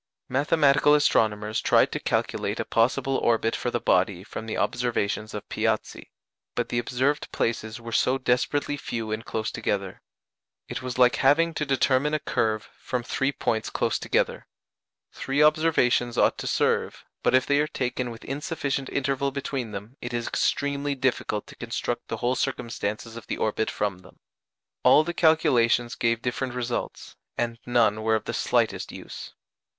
[0.29, 5.47] Mathematical astronomers tried to calculate a possible orbit for the body from the observations of
[5.47, 6.09] Piazzi,
[6.55, 10.01] but the observed places were so desperately few and close together.
[10.67, 14.47] It was like having to determine a curve from three points close together.
[15.11, 19.97] Three observations ought to serve, but if they are taken with insufficient interval between them
[20.01, 24.17] it is extremely difficult to construct the whole circumstances of the orbit from them.
[24.81, 29.35] All the calculations gave different results, and none were of the slightest use.